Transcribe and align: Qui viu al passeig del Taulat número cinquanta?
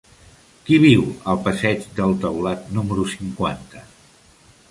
Qui 0.67 0.77
viu 0.85 1.03
al 1.33 1.41
passeig 1.47 1.85
del 1.99 2.17
Taulat 2.25 2.65
número 2.79 3.05
cinquanta? 3.13 3.85